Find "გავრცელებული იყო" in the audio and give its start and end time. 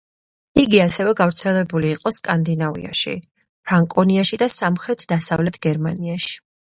1.19-2.13